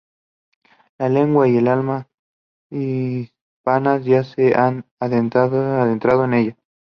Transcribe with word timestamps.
La 0.97 1.09
lengua 1.09 1.47
y 1.47 1.57
el 1.57 1.67
alma 1.67 2.07
hispanas 2.71 4.03
ya 4.03 4.23
se 4.23 4.55
han 4.55 4.83
adentrado 4.99 6.23
en 6.25 6.33
ella. 6.33 6.57